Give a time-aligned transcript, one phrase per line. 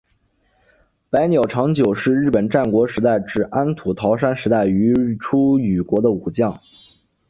[1.11, 6.59] 白鸟长久是日本战国时代至安土桃山时代于出羽国的武将。